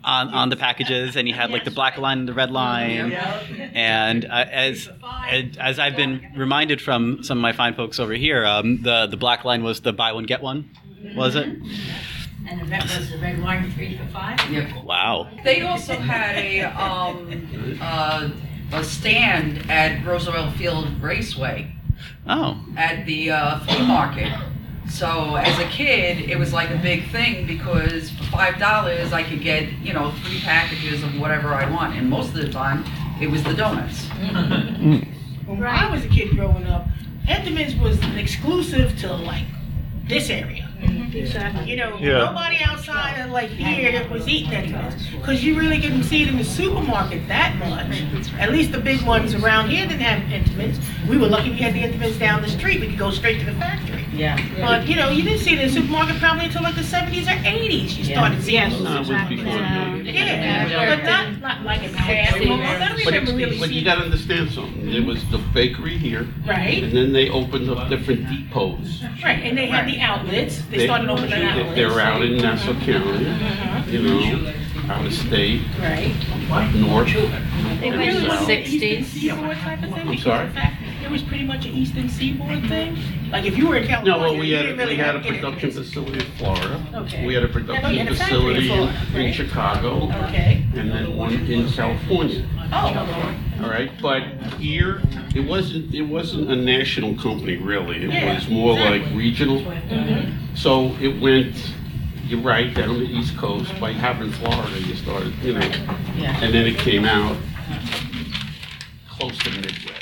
[0.03, 3.13] on, on the packages, and you had like the black line and the red line.
[3.13, 4.89] And uh, as
[5.59, 9.19] as I've been reminded from some of my fine folks over here, um, the the
[9.19, 10.71] black line was the buy one get one,
[11.15, 11.47] was it?
[12.49, 14.41] And the red was the red wine, three for five?
[14.51, 14.83] Yeah.
[14.83, 15.29] Wow.
[15.45, 18.31] They also had a, um, uh,
[18.73, 21.75] a stand at Roosevelt Field Raceway
[22.27, 22.59] Oh.
[22.77, 24.33] at the uh, flea market.
[24.89, 29.23] So as a kid, it was like a big thing because for five dollars I
[29.23, 32.85] could get, you know, three packages of whatever I want, and most of the time
[33.21, 34.09] it was the donuts.
[34.09, 36.87] When I was a kid growing up,
[37.27, 39.45] Entenmann's was exclusive to like
[40.09, 40.70] this area.
[41.67, 42.19] You know, Yeah.
[42.25, 46.37] nobody outside of like here was eating Entenmann's because you really couldn't see it in
[46.39, 48.03] the supermarket that much.
[48.39, 50.79] At least the big ones around here didn't have Entenmann's.
[51.09, 52.81] We were lucky we had the Entenmann's down the street.
[52.81, 54.05] We could go straight to the factory.
[54.21, 54.37] Yeah.
[54.61, 57.27] But you know, you didn't see it in the supermarket probably until like the 70s
[57.27, 57.97] or 80s.
[57.97, 58.83] You started seeing those.
[58.83, 62.35] No, it was before the Yeah, but not, not like in fast.
[62.35, 64.91] I don't But, remember really but you seeing gotta understand something.
[64.93, 66.83] There was the bakery here, Right.
[66.83, 69.03] and then they opened up different depots.
[69.25, 70.63] Right, and they had the outlets.
[70.71, 71.75] They started opening they- outlets.
[71.75, 73.83] They're out in Nassau County, Uh-huh.
[73.91, 74.53] you know,
[74.91, 76.13] out of state, Right.
[76.51, 77.09] up north.
[77.09, 77.25] It
[77.85, 78.49] and really was south.
[78.51, 80.09] an Eastern Seaboard type of thing.
[80.09, 80.49] I'm sorry?
[81.11, 82.97] It was pretty much an Eastern Seaboard thing.
[83.33, 85.17] Like if you were in California, No, well, we you had, didn't really we had
[85.17, 85.73] a have to get production it.
[85.75, 86.87] facility in Florida.
[86.95, 87.27] Okay.
[87.27, 89.35] We had a Yeah, you production had a factory in facility in, Florida, in right?
[89.35, 90.65] Chicago, Okay.
[90.77, 92.45] and then one in California.
[92.73, 93.37] Oh.
[93.65, 94.23] All right, but
[94.61, 95.03] here
[95.35, 95.93] it wasn't.
[95.93, 98.05] It wasn't a national company really.
[98.05, 99.17] It Yeah, was more like exactly.
[99.19, 99.61] regional.
[99.63, 100.33] Mhm.
[100.55, 101.57] So it went.
[102.29, 103.73] You're right down the East Coast.
[103.81, 105.61] By having Florida, you started, you know,
[106.17, 106.39] Yeah.
[106.41, 107.37] and then it came out
[109.09, 110.00] close to Midwest.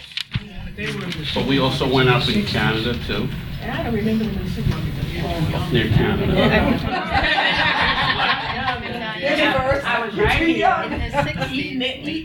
[0.78, 3.28] They were in the But we also went up in Canada too,
[3.60, 5.54] And I don't remember them in the supermarket.
[5.56, 6.32] up near Canada.
[9.84, 10.68] I was right here.
[10.84, 11.78] In the sixties,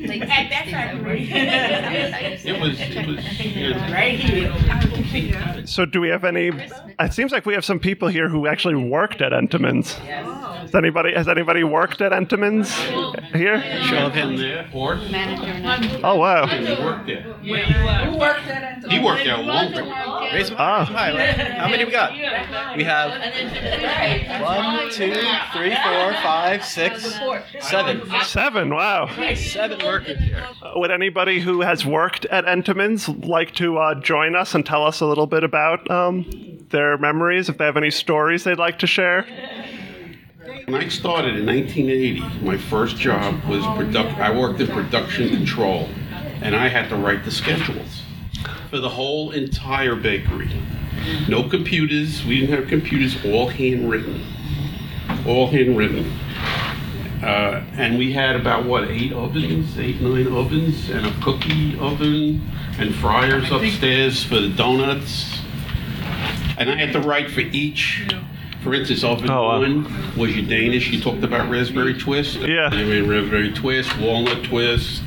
[0.08, 2.46] late At that sixties.
[2.46, 2.80] It was.
[2.80, 3.40] It was.
[3.44, 3.92] Yeah.
[3.92, 5.66] Right here.
[5.66, 6.52] So, do we have any?
[7.00, 9.98] It seems like we have some people here who actually worked at Entenmann's.
[10.64, 12.74] Has anybody has anybody worked at Entenmann's
[13.34, 13.62] here?
[13.84, 14.96] Show of him there, or
[16.04, 16.48] Oh wow!
[16.48, 17.22] he worked there.
[17.22, 18.92] Who worked at Entenmann's?
[18.94, 20.34] He worked there a long time.
[20.34, 20.86] Raise them Ah.
[20.86, 21.12] high.
[21.58, 22.12] How many we got?
[22.76, 23.12] We have
[24.42, 25.14] one, two,
[25.54, 27.04] three, four, five, six,
[27.62, 28.02] seven.
[28.24, 28.70] Seven.
[28.74, 29.10] Wow.
[29.36, 30.44] Seven workers here.
[30.76, 35.02] Would anybody who has worked at Entenmann's like to uh, join us and tell us
[35.02, 36.26] a little bit about um,
[36.70, 37.50] their memories?
[37.50, 39.26] If they have any stories they'd like to share.
[40.66, 44.18] When I started in 1980, my first job was product.
[44.18, 45.90] I worked in production control,
[46.42, 48.04] and I had to write the schedules
[48.70, 50.50] for the whole entire bakery.
[51.28, 52.24] No computers.
[52.24, 53.18] We didn't have computers.
[53.26, 54.26] All handwritten.
[55.28, 56.10] All handwritten.
[57.22, 62.42] Uh, and we had about what eight ovens, eight nine ovens, and a cookie oven,
[62.78, 65.42] and fryers upstairs for the donuts.
[66.58, 68.08] And I had to write for each.
[68.64, 69.60] For instance, oven Oh, wow.
[69.60, 69.84] one
[70.18, 70.90] was your Danish.
[70.90, 72.38] You talked about raspberry twist.
[72.40, 72.70] Yeah.
[72.72, 75.02] I mean, raspberry twist, walnut twist,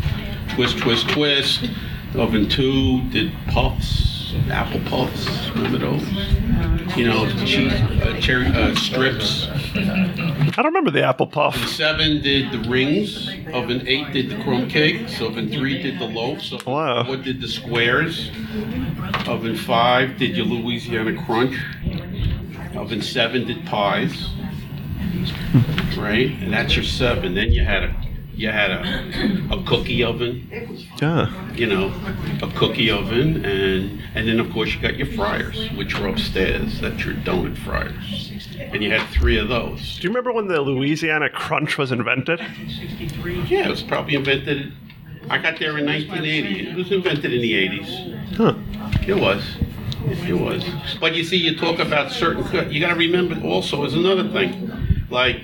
[0.51, 1.71] twist, twist, twist.
[2.15, 5.51] Oven two did puffs, apple puffs.
[5.51, 6.03] Remember those?
[6.97, 9.49] You know, cheese, uh, cherry uh, strips.
[9.75, 11.57] I don't remember the apple puff.
[11.69, 13.29] Seven did the rings.
[13.53, 15.21] Oven eight did the crumb cakes.
[15.21, 16.53] Oven three did the loaves.
[16.53, 17.05] Oven Wow.
[17.05, 18.31] four did the squares.
[19.27, 21.55] Oven five did your Louisiana crunch.
[22.77, 24.29] Oven seven did pies,
[25.97, 26.31] right?
[26.41, 27.35] And that's your seven.
[27.35, 27.97] Then you had a
[28.35, 30.47] you had a, a cookie oven,
[31.01, 31.55] Yeah.
[31.55, 31.87] you know,
[32.43, 36.81] a cookie oven, and and then of course you got your fryers, which were upstairs.
[36.83, 39.97] That's your donut fryers, and you had three of those.
[39.97, 42.41] Do you remember when the Louisiana Crunch was invented?
[43.49, 44.73] Yeah, it was probably invented.
[45.31, 46.69] I got there in 1980.
[46.71, 48.37] It was invented in the 80s.
[48.37, 48.55] Huh.
[49.09, 49.43] It was.
[50.07, 50.65] It was.
[51.01, 52.45] But you see, you talk about certain.
[52.73, 54.71] You got to remember also is another thing.
[55.11, 55.41] Like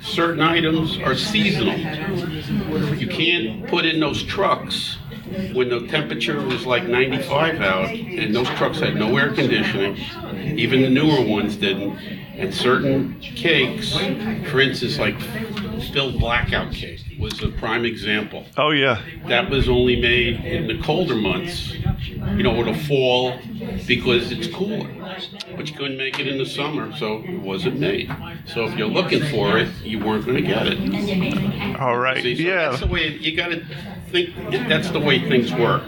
[0.00, 1.78] certain items are seasonal.
[2.96, 4.98] You can't put in those trucks
[5.52, 9.96] when the temperature was like 95 out, and those trucks had no air conditioning.
[10.58, 11.98] Even the newer ones didn't.
[12.36, 13.96] And certain cakes,
[14.50, 15.20] for instance, like
[15.92, 19.02] Phil Blackout cake was a prime example Oh yeah.
[19.28, 21.74] that was only made in the colder months,
[22.36, 23.38] you know, or the fall,
[23.86, 24.88] because it's cooler.
[25.56, 28.10] But you couldn't make it in the summer, so it wasn't made.
[28.46, 31.80] So if you're looking for it, you weren't going to get it.
[31.80, 32.22] All right.
[32.22, 32.68] See, so Yeah.
[32.70, 33.64] that's the way you got to
[34.10, 34.30] think.
[34.68, 35.82] That's the way things work.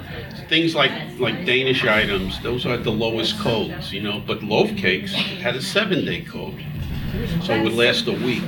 [0.48, 4.20] Things like like Danish items, those are the lowest codes, you know.
[4.26, 6.62] But loaf cakes had a seven-day code,
[7.42, 8.42] so it would last a week.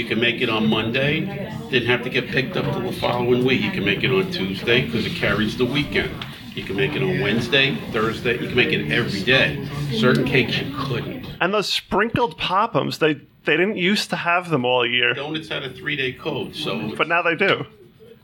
[0.00, 1.26] You can make it on Monday,
[1.68, 3.60] didn't have to get picked up till the following week.
[3.60, 6.24] You can make it on Tuesday because it carries the weekend.
[6.54, 8.40] You can make it on Wednesday, Thursday.
[8.40, 9.68] You can make it every day.
[9.92, 11.26] Certain cakes you couldn't.
[11.42, 13.12] And those sprinkled Pop'Ems, they
[13.44, 17.06] they didn't used to have them all year, Donuts had a three-day code, so but
[17.06, 17.66] now they do.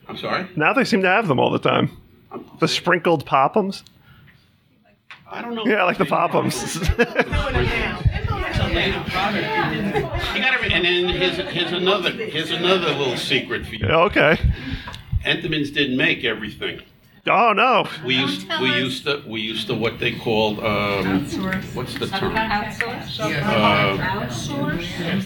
[0.09, 0.49] I'm sorry.
[0.57, 1.91] Now they seem to have them all the time.
[2.59, 3.83] The sprinkled Pop'Ems.
[5.31, 5.67] I don't know.
[5.67, 8.03] Yeah, like the Pop'Ems.
[8.77, 13.87] You gotta, and then here's, here's another here's another little secret for you.
[13.87, 14.39] okay.
[15.25, 16.83] Entenmann's didn't make everything.
[17.29, 17.89] Oh no.
[18.05, 21.25] We used we used to we used to what they called um,
[21.75, 22.33] what's the term?
[22.37, 22.63] Uh,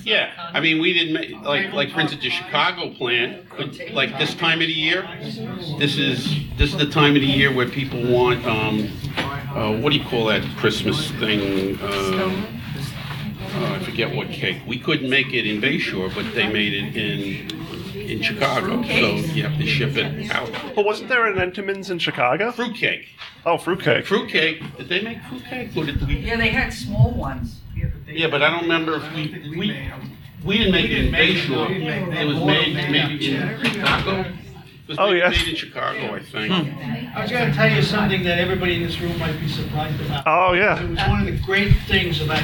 [0.05, 3.45] yeah, I mean we didn't make like like for instance the Chicago plant
[3.93, 5.07] like this time of the year.
[5.79, 6.25] This is
[6.57, 8.91] this is the time of the year where people want um,
[9.55, 11.79] uh, what do you call that Christmas thing?
[11.83, 12.60] Uh,
[13.55, 14.59] uh, I forget what cake.
[14.67, 17.61] We couldn't make it in Bayshore, but they made it in
[18.11, 18.83] in Chicago.
[18.83, 18.89] So
[19.35, 20.51] you have to ship it out.
[20.75, 22.51] But wasn't there an Entenmann's in Chicago?
[22.53, 23.07] Fruitcake.
[23.47, 24.05] Oh, fruitcake.
[24.07, 24.77] Fruitcake.
[24.79, 25.77] Did they make fruitcake?
[25.77, 26.17] Or did we?
[26.19, 27.61] Yeah, they had small ones.
[28.09, 29.91] Yeah, but I don't remember if we we
[30.45, 31.71] we didn't make it in Bayshore.
[31.71, 34.21] It was made maybe in Chicago.
[34.21, 35.29] It was Oh, made, yeah.
[35.29, 36.53] made in Chicago, I think.
[37.15, 40.25] I was gonna tell you something that everybody in this room might be surprised about.
[40.27, 40.83] Oh yeah.
[40.83, 42.43] It was one of the great things about,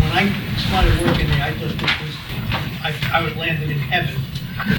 [0.00, 2.14] when I started working there, I thought this was,
[2.82, 4.20] I, I was landed in heaven.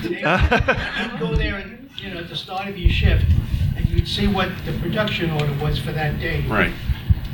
[0.04, 3.26] You'd go there and, you know, at the start of your shift,
[3.76, 6.46] and you'd see what the production order was for that day.
[6.48, 6.74] Right.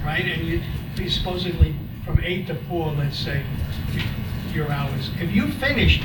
[0.03, 0.63] Right, and you'd
[0.95, 3.43] be supposedly from eight to four, let's say,
[4.53, 5.09] your hours.
[5.19, 6.03] If you finished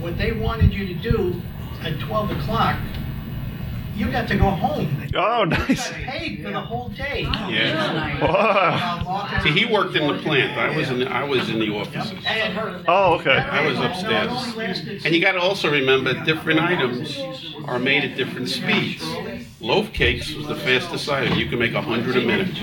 [0.00, 1.42] what they wanted you to do
[1.82, 2.78] at twelve o'clock,
[3.96, 5.08] you got to go home.
[5.14, 5.68] Oh, nice.
[5.68, 5.90] You nice.
[5.90, 7.26] got paid for the whole day.
[7.26, 9.38] Oh, yeah.
[9.38, 9.42] Whoa.
[9.42, 10.58] See, he worked in the plant.
[10.58, 12.22] I was in the, I was in the offices.
[12.86, 13.38] Oh, okay.
[13.38, 15.04] I was upstairs.
[15.04, 17.18] And you got to also remember, different items
[17.64, 19.02] are made at different speeds.
[19.60, 21.38] Loaf cakes was the fastest item.
[21.38, 22.56] You can make a hundred a minute.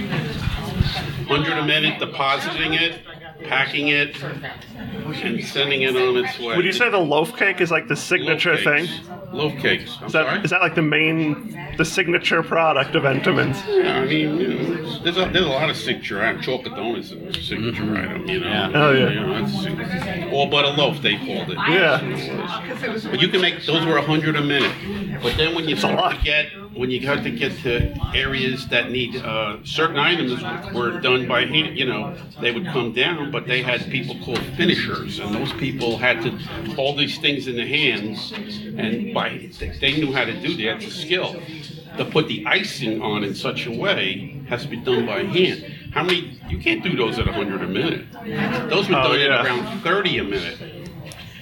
[1.28, 3.00] Hundred a minute, depositing it,
[3.44, 6.56] packing it, and sending it on its way.
[6.56, 8.86] Would you say the loaf cake is like the signature Loaf thing?
[8.86, 9.10] cakes.
[9.32, 9.98] Loaf cakes.
[10.00, 10.26] I'm Is sorry.
[10.26, 13.58] that, is that like the main, the signature product of Entenmann's?
[13.68, 16.46] Yeah, I mean, you know, there's a, there's a lot of signature items.
[16.46, 18.12] Chocolate donuts is a signature mm-hmm.
[18.12, 18.48] item, you know.
[18.48, 18.72] Yeah.
[18.74, 19.10] Oh, yeah.
[19.10, 21.58] You know, it's a signature- All but a loaf, they called it.
[21.70, 23.10] Yeah.
[23.10, 25.22] But you can make those were a hundred a minute.
[25.22, 26.18] But then when you a start lot.
[26.18, 30.42] to get when you have to get to areas that need uh, certain items
[30.74, 34.40] were done by hand, you know, they would come down, but they had people called
[34.58, 36.32] finishers, and those people had to
[36.76, 40.56] hold these things in the hands, and by they knew how to do.
[40.56, 41.36] They had the skill
[41.98, 45.64] to put the icing on in such a way has to be done by hand.
[45.94, 46.40] How many?
[46.50, 48.12] You can't do those at a hundred a minute.
[48.70, 49.40] Those were Oh, done yeah.
[49.40, 50.58] at around thirty a minute.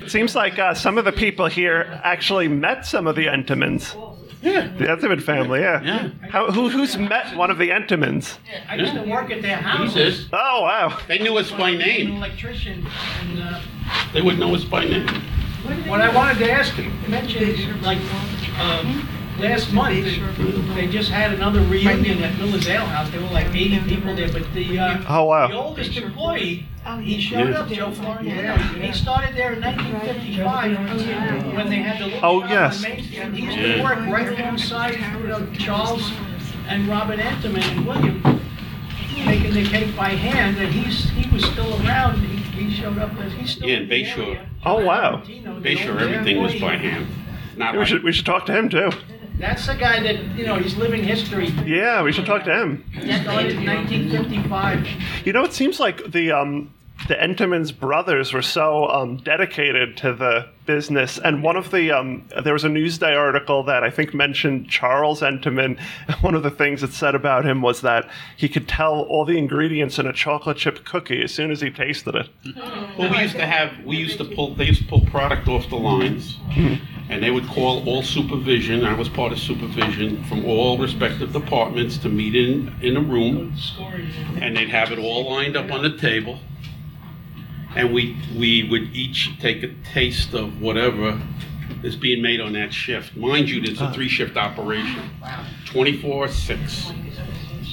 [0.02, 3.96] It seems like uh, some of the people here actually met some of the Entenmann's.
[4.42, 4.68] Yeah.
[4.78, 5.82] The Entenmann family, yeah.
[5.84, 6.10] Yeah.
[6.30, 8.40] How, who, who's met one of the Entenmann's?
[8.68, 10.26] I used to work at their He house.
[10.34, 10.98] Oh, wow.
[11.08, 12.16] they knew us by An name.
[12.18, 12.86] electrician,
[13.22, 13.62] and, uh,
[14.14, 15.08] They wouldn't know us by name.
[15.88, 18.00] what I wanted to ask you, you mentioned, like,
[18.60, 19.08] um,
[19.40, 20.06] last month,
[20.76, 24.32] they just had another reunion at Miller's Ale House, there were like eighty people there,
[24.32, 25.48] but the, uh, Oh, wow.
[25.48, 26.66] the oldest employee,
[27.02, 32.06] he showed up, Joe Florian, he started there in nineteen fifty-five, when they had the
[32.06, 32.84] little Oh, shop yes.
[32.84, 36.12] on Main Street, and he used to work right alongside, you know, Charles
[36.68, 38.22] and Robert Entenmann and William,
[39.26, 43.14] making the cake by hand, and he's, he was still around, he, he showed up,
[43.20, 44.28] as he's still Yeah, in the Bayshore.
[44.28, 44.50] area.
[44.66, 45.18] Oh, wow.
[45.26, 47.08] Tino, the Bayshore, old everything was by hand.
[47.58, 48.92] Not We like, should we should talk to him too.
[49.42, 51.48] That's the guy that, you know, he's living history.
[51.66, 52.84] Yeah, we should talk to him.
[52.94, 54.88] He started in 1955.
[55.26, 56.72] You know, it seems like the um,
[57.08, 62.28] the Entenmann's brothers were so um, dedicated to the business, and one of the um,
[62.44, 65.80] there was a Newsday article that I think mentioned Charles Entenmann.
[66.22, 69.38] One of the things it said about him was that he could tell all the
[69.38, 72.30] ingredients in a chocolate chip cookie as soon as he tasted it.
[72.98, 75.68] well, we used to have, we used to pull, they used to pull product off
[75.70, 76.38] the lines,
[77.12, 81.98] and they would call all supervision, I was part of supervision, from all respective departments
[82.00, 83.54] to meet in, in a room,
[84.40, 86.40] and they'd have it all lined up on the table.
[87.76, 91.22] And we, we would each take a taste of whatever
[91.84, 93.16] is being made on that shift.
[93.18, 93.92] Mind you, it's a ah.
[93.92, 95.10] three-shift operation.
[95.66, 96.92] Twenty-four, six.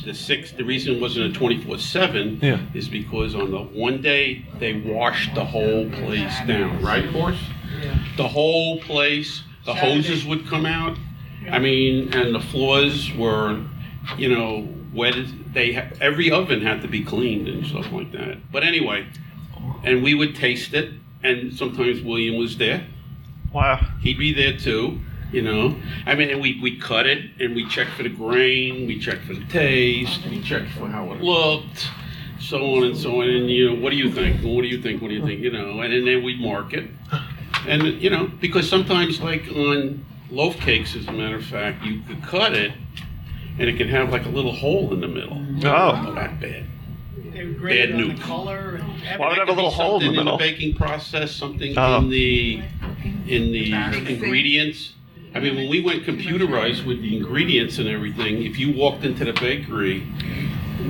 [0.04, 2.60] The six, the reason it wasn't a twenty-four, seven Yeah.
[2.74, 7.12] is because on the one day, they washed the whole place down, right,
[7.68, 8.16] Horse?
[8.16, 10.98] The whole place, the hoses would come out.
[11.50, 13.62] I mean, and the floors were,
[14.16, 15.14] you know, wet.
[15.52, 18.50] They, ha- every oven had to be cleaned and stuff like that.
[18.52, 19.06] But anyway,
[19.84, 20.92] and we would taste it,
[21.22, 22.86] and sometimes William was there.
[23.52, 23.80] Wow.
[24.00, 25.00] He'd be there too,
[25.32, 25.76] you know.
[26.06, 29.24] I mean, and we we cut it, and we checked for the grain, we checked
[29.24, 31.88] for the taste, we checked for how it looked,
[32.40, 33.28] so on and so on.
[33.28, 34.42] And you know, what do you think?
[34.42, 35.00] What do you think?
[35.00, 35.40] What do you think?
[35.40, 36.90] You know, and, then we'd mark it,
[37.68, 42.00] and you know, because sometimes like on loaf cakes, as a matter of fact, you
[42.06, 42.72] could cut it,
[43.58, 45.34] and it can have like a little hole in the middle.
[45.38, 45.60] Oh.
[46.02, 46.64] Not that bad.
[47.32, 48.20] They were graded on the news.
[48.20, 50.38] color and Why would it have a little hole in the Something middle?
[50.38, 51.98] baking process, something Oh.
[51.98, 52.62] in the
[53.28, 53.72] in the
[54.08, 54.94] ingredients.
[55.34, 59.24] I mean, when we went computerized with the ingredients and everything, if you walked into
[59.26, 60.02] the bakery,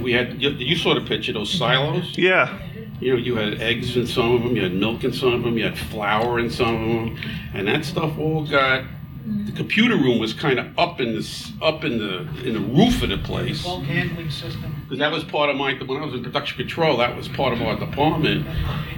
[0.00, 2.16] we had you, you saw the picture those silos.
[2.16, 2.56] Yeah.
[3.00, 5.42] You know, you had eggs in some of them, you had milk in some of
[5.42, 7.18] them, you had flour in some of them,
[7.54, 8.84] and that stuff all got.
[9.24, 9.56] The mm-hmm.
[9.56, 13.10] computer room was kind of up in this up in the in the roof of
[13.10, 13.62] the place.
[13.62, 14.78] Bulk handling system.
[14.88, 17.52] Because that was part of my, when I was in production control, that was part
[17.52, 18.46] of our department.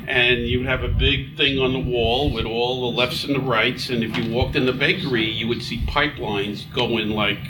[0.07, 3.41] And you'd have a big thing on the wall with all the lefts and the
[3.41, 3.91] rights.
[3.91, 7.41] And if you walked in the bakery, you would see pipelines going like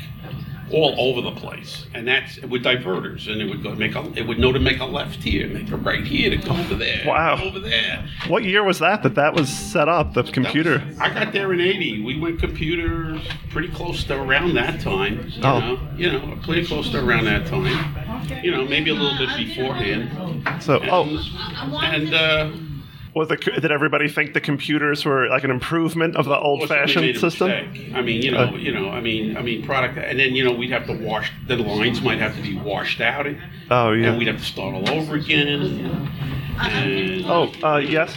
[0.73, 1.87] all over the place.
[1.95, 3.31] And that's with diverters.
[3.31, 5.71] And it would go make a, it would know to make a left here, make
[5.71, 7.05] a right here to go over there.
[7.07, 7.37] Wow.
[7.39, 8.07] go Over there.
[8.29, 10.15] What year was that that that was set up?
[10.15, 10.83] The computer.
[11.01, 12.03] I got there in '80.
[12.03, 15.29] We went computers pretty close to around that time.
[15.29, 15.61] You Oh.
[15.61, 17.97] know, you know, pretty close to around that time.
[18.45, 20.63] You know, maybe a little bit beforehand.
[20.63, 21.05] So, oh,
[21.83, 22.51] And uh,
[23.15, 27.17] was the did everybody think the computers were like an improvement of the old-fashioned made
[27.17, 27.51] a system?
[27.95, 28.53] I mean, you know, Uh.
[28.57, 31.31] you know, I mean, I mean, product, and then you know, we'd have to wash.
[31.47, 33.39] The lines might have to be washed out, and
[33.71, 34.09] Oh yeah.
[34.11, 35.49] and we'd have to start all over again.
[36.59, 38.15] And Oh, uh, yes.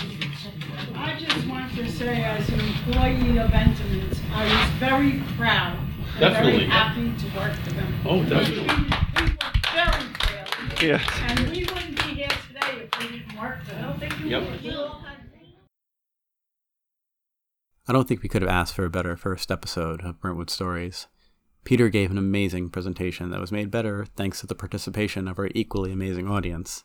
[0.95, 5.77] I just want to say, as an employee of Entenmann's, I was very proud.
[5.77, 6.51] and Definitely.
[6.51, 7.93] Very happy to work for them.
[8.05, 8.67] oh, definitely.
[8.67, 10.45] We worked very fair.
[10.81, 11.07] Yes.
[11.27, 11.62] And we
[14.25, 14.43] Yep.
[17.87, 21.07] I don't think we could have asked for a better first episode of Brentwood Stories.
[21.63, 25.49] Peter gave an amazing presentation that was made better thanks to the participation of our
[25.53, 26.83] equally amazing audience.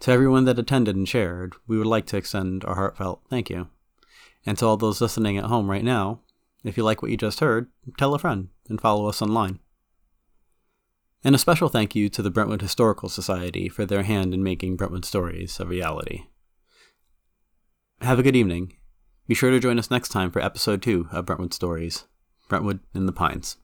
[0.00, 3.68] To everyone that attended and shared, we would like to extend our heartfelt thank you.
[4.44, 6.20] And to all those listening at home right now,
[6.64, 7.68] if you like what you just heard,
[7.98, 9.60] tell a friend and follow us online.
[11.26, 14.76] And a special thank you to the Brentwood Historical Society for their hand in making
[14.76, 16.26] Brentwood Stories a reality.
[18.00, 18.74] Have a good evening.
[19.26, 22.04] Be sure to join us next time for episode 2 of Brentwood Stories
[22.48, 23.56] Brentwood in the Pines.